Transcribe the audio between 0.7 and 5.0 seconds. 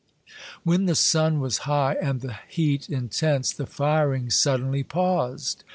the sun was high and the heat intense, the firing suddenly